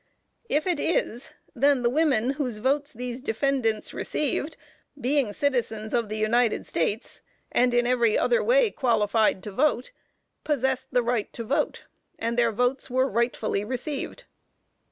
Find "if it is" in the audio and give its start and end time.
0.49-1.35